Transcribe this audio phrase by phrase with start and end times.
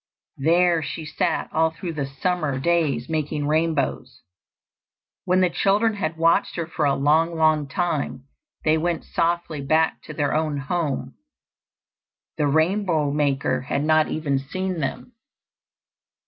[0.39, 4.23] There she sat all through the summer days making rainbows.
[5.25, 8.23] When the children had watched her for a long long time,
[8.65, 11.13] they went softly back to their own home.
[12.39, 15.13] The rainbow maker had not even seen them.